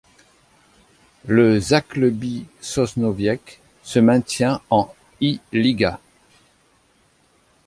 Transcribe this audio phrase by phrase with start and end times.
[1.27, 5.99] Le Zagłębie Sosnowiec se maintient en I Liga.